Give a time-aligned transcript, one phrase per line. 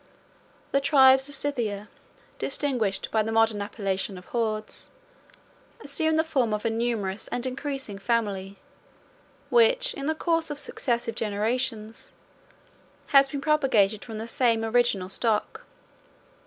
[0.71, 1.87] The tribes of Scythia,
[2.39, 4.89] distinguished by the modern appellation of Hords,
[5.79, 8.57] assume the form of a numerous and increasing family;
[9.51, 12.13] which, in the course of successive generations,
[13.09, 15.65] has been propagated from the same original stock.